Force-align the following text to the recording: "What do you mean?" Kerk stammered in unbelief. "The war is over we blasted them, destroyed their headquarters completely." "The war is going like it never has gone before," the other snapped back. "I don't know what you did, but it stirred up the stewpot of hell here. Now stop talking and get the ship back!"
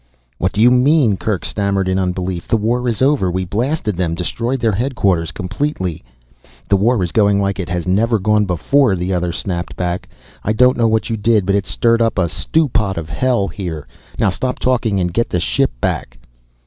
"What 0.39 0.51
do 0.51 0.61
you 0.61 0.71
mean?" 0.71 1.15
Kerk 1.15 1.45
stammered 1.45 1.87
in 1.87 1.99
unbelief. 1.99 2.47
"The 2.47 2.57
war 2.57 2.87
is 2.87 3.03
over 3.03 3.29
we 3.29 3.45
blasted 3.45 3.97
them, 3.97 4.15
destroyed 4.15 4.59
their 4.59 4.71
headquarters 4.71 5.31
completely." 5.31 6.03
"The 6.69 6.75
war 6.75 7.03
is 7.03 7.11
going 7.11 7.39
like 7.39 7.59
it 7.59 7.69
never 7.85 8.17
has 8.17 8.23
gone 8.23 8.45
before," 8.45 8.95
the 8.95 9.13
other 9.13 9.31
snapped 9.31 9.75
back. 9.75 10.09
"I 10.43 10.53
don't 10.53 10.75
know 10.75 10.87
what 10.87 11.11
you 11.11 11.17
did, 11.17 11.45
but 11.45 11.53
it 11.53 11.67
stirred 11.67 12.01
up 12.01 12.15
the 12.15 12.27
stewpot 12.29 12.97
of 12.97 13.09
hell 13.09 13.47
here. 13.47 13.85
Now 14.17 14.29
stop 14.31 14.57
talking 14.57 14.99
and 14.99 15.13
get 15.13 15.29
the 15.29 15.39
ship 15.39 15.69
back!" 15.79 16.17